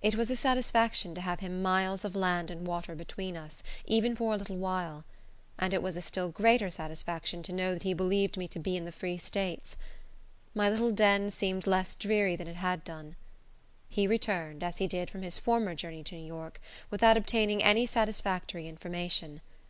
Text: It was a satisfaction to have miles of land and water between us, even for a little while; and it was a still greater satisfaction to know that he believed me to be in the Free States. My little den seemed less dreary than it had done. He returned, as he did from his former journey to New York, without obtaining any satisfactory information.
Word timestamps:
It 0.00 0.14
was 0.14 0.30
a 0.30 0.34
satisfaction 0.36 1.14
to 1.14 1.20
have 1.20 1.42
miles 1.42 2.02
of 2.02 2.16
land 2.16 2.50
and 2.50 2.66
water 2.66 2.94
between 2.94 3.36
us, 3.36 3.62
even 3.84 4.16
for 4.16 4.32
a 4.32 4.38
little 4.38 4.56
while; 4.56 5.04
and 5.58 5.74
it 5.74 5.82
was 5.82 5.94
a 5.94 6.00
still 6.00 6.30
greater 6.30 6.70
satisfaction 6.70 7.42
to 7.42 7.52
know 7.52 7.74
that 7.74 7.82
he 7.82 7.92
believed 7.92 8.38
me 8.38 8.48
to 8.48 8.58
be 8.58 8.78
in 8.78 8.86
the 8.86 8.92
Free 8.92 9.18
States. 9.18 9.76
My 10.54 10.70
little 10.70 10.90
den 10.90 11.28
seemed 11.30 11.66
less 11.66 11.94
dreary 11.94 12.34
than 12.34 12.48
it 12.48 12.56
had 12.56 12.82
done. 12.82 13.14
He 13.90 14.06
returned, 14.06 14.62
as 14.64 14.78
he 14.78 14.86
did 14.86 15.10
from 15.10 15.20
his 15.20 15.36
former 15.38 15.74
journey 15.74 16.02
to 16.04 16.14
New 16.14 16.26
York, 16.26 16.62
without 16.88 17.18
obtaining 17.18 17.62
any 17.62 17.84
satisfactory 17.84 18.66
information. 18.66 19.42